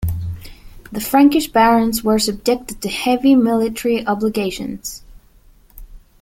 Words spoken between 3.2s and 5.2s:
military obligations.